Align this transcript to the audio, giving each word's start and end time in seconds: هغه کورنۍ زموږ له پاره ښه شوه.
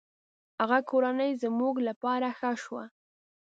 هغه 0.59 0.77
کورنۍ 0.89 1.31
زموږ 1.43 1.73
له 1.87 1.93
پاره 2.01 2.29
ښه 2.37 2.51
شوه. 2.63 2.83